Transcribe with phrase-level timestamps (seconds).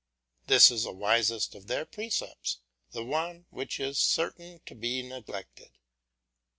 [0.47, 2.57] This is the wisest of their precepts,
[2.91, 5.77] and the one which is certain to be neglected.